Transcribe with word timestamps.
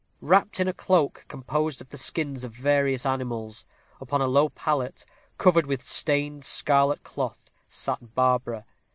Wrapped 0.19 0.59
in 0.59 0.67
a 0.67 0.73
cloak 0.73 1.25
composed 1.27 1.79
of 1.79 1.89
the 1.89 1.97
skins 1.97 2.43
of 2.43 2.53
various 2.55 3.05
animals, 3.05 3.67
upon 3.99 4.19
a 4.19 4.25
low 4.25 4.49
pallet, 4.49 5.05
covered 5.37 5.67
with 5.67 5.83
stained 5.87 6.43
scarlet 6.43 7.03
cloth, 7.03 7.51
sat 7.69 8.15
Barbara. 8.15 8.65